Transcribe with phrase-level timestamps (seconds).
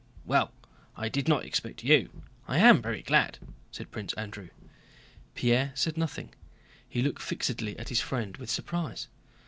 [0.25, 0.51] "Well,
[0.97, 3.37] I did not expect you, I am very glad,"
[3.71, 4.49] said Prince Andrew.
[5.35, 6.33] Pierre said nothing;
[6.89, 9.09] he looked fixedly at his friend with surprise.